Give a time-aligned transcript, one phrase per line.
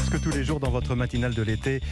[0.00, 1.82] parce que tous les jours dans votre matinale de l'été,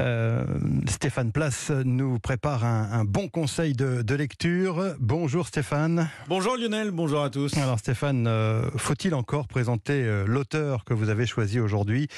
[0.00, 0.44] euh,
[0.88, 4.96] Stéphane Place nous prépare un, un bon conseil de, de, lecture.
[4.98, 6.10] Bonjour Stéphane.
[6.28, 7.56] Bonjour Lionel, bonjour à tous.
[7.56, 12.08] Alors Stéphane, euh, faut-il encore présenter euh, l'auteur que vous avez choisi aujourd'hui?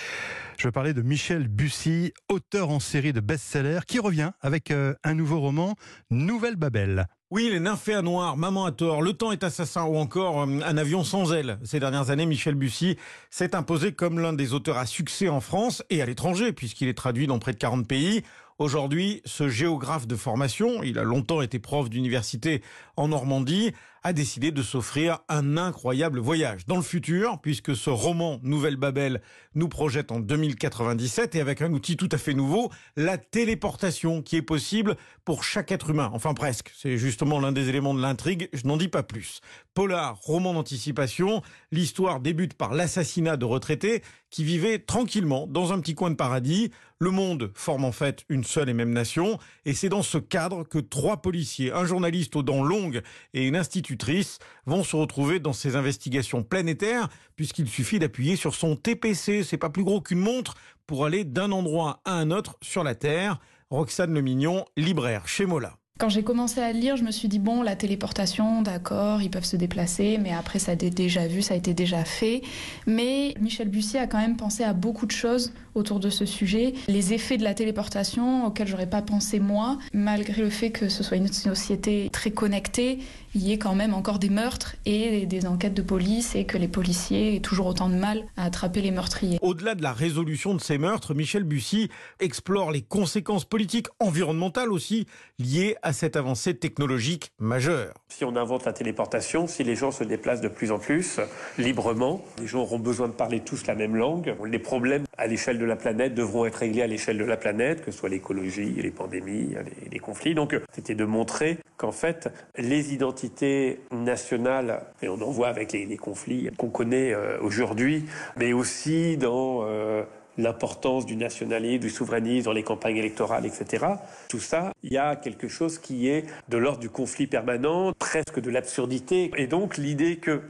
[0.58, 5.14] Je veux parler de Michel Bussy, auteur en série de best-sellers, qui revient avec un
[5.14, 5.74] nouveau roman,
[6.10, 7.06] Nouvelle Babel.
[7.34, 10.60] Oui, les nymphées à noir, Maman à tort, Le temps est assassin ou encore euh,
[10.64, 11.58] Un avion sans aile.
[11.64, 12.96] Ces dernières années, Michel Bussy
[13.28, 16.94] s'est imposé comme l'un des auteurs à succès en France et à l'étranger, puisqu'il est
[16.94, 18.22] traduit dans près de 40 pays.
[18.58, 22.62] Aujourd'hui, ce géographe de formation, il a longtemps été prof d'université
[22.96, 23.72] en Normandie,
[24.04, 29.22] a décidé de s'offrir un incroyable voyage dans le futur, puisque ce roman Nouvelle Babel
[29.54, 34.36] nous projette en 2097 et avec un outil tout à fait nouveau, la téléportation qui
[34.36, 36.10] est possible pour chaque être humain.
[36.12, 39.40] Enfin presque, c'est justement l'un des éléments de l'intrigue, je n'en dis pas plus.
[39.72, 45.94] Polar, roman d'anticipation, l'histoire débute par l'assassinat de retraités qui vivaient tranquillement dans un petit
[45.94, 46.70] coin de paradis.
[47.04, 50.64] Le monde forme en fait une seule et même nation, et c'est dans ce cadre
[50.64, 53.02] que trois policiers, un journaliste aux dents longues
[53.34, 58.74] et une institutrice vont se retrouver dans ces investigations planétaires, puisqu'il suffit d'appuyer sur son
[58.74, 60.54] TPC, c'est pas plus gros qu'une montre,
[60.86, 63.38] pour aller d'un endroit à un autre sur la Terre.
[63.68, 65.76] Roxane Le Mignon, libraire chez Mola.
[66.00, 69.44] Quand j'ai commencé à lire, je me suis dit, bon, la téléportation, d'accord, ils peuvent
[69.44, 72.42] se déplacer, mais après, ça a été déjà vu, ça a été déjà fait.
[72.88, 76.74] Mais Michel Bussy a quand même pensé à beaucoup de choses autour de ce sujet.
[76.88, 81.04] Les effets de la téléportation auxquels j'aurais pas pensé moi, malgré le fait que ce
[81.04, 82.98] soit une société très connectée,
[83.36, 86.56] il y ait quand même encore des meurtres et des enquêtes de police et que
[86.56, 89.38] les policiers aient toujours autant de mal à attraper les meurtriers.
[89.42, 91.88] Au-delà de la résolution de ces meurtres, Michel Bussy
[92.20, 95.06] explore les conséquences politiques, environnementales aussi,
[95.40, 97.94] liées à cette avancée technologique majeure.
[98.08, 101.20] Si on invente la téléportation, si les gens se déplacent de plus en plus
[101.58, 104.34] librement, les gens auront besoin de parler tous la même langue.
[104.46, 107.84] Les problèmes à l'échelle de la planète devront être réglés à l'échelle de la planète,
[107.84, 109.54] que ce soit l'écologie, les pandémies,
[109.90, 110.34] les, conflits.
[110.34, 115.84] Donc c'était de montrer qu'en fait, les identités nationales, et on en voit avec les,
[115.84, 119.66] les conflits qu'on connaît euh, aujourd'hui, mais aussi dans...
[119.66, 120.02] Euh,
[120.38, 123.86] l'importance du nationalisme, du souverainisme dans les campagnes électorales, etc.
[124.28, 128.40] Tout ça, il y a quelque chose qui est de l'ordre du conflit permanent, presque
[128.40, 129.30] de l'absurdité.
[129.36, 130.42] Et donc l'idée que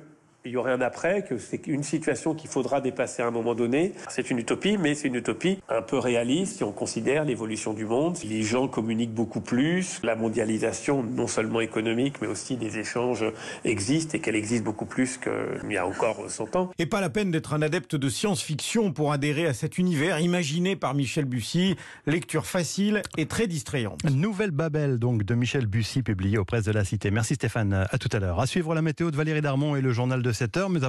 [0.46, 3.54] il y aurait un après, que c'est une situation qu'il faudra dépasser à un moment
[3.54, 3.94] donné.
[4.10, 7.86] C'est une utopie, mais c'est une utopie un peu réaliste si on considère l'évolution du
[7.86, 8.18] monde.
[8.28, 13.24] Les gens communiquent beaucoup plus, la mondialisation, non seulement économique, mais aussi des échanges
[13.64, 16.70] existent et qu'elle existe beaucoup plus qu'il y a encore 100 ans.
[16.78, 20.76] Et pas la peine d'être un adepte de science-fiction pour adhérer à cet univers imaginé
[20.76, 21.74] par Michel Bussy.
[22.06, 24.04] Lecture facile et très distrayante.
[24.10, 27.10] Nouvelle Babel, donc, de Michel Bussy, publié aux presses de la Cité.
[27.10, 27.86] Merci Stéphane.
[27.90, 28.40] À tout à l'heure.
[28.40, 30.82] À suivre la météo de Valérie Darmon et le journal de 7 heures.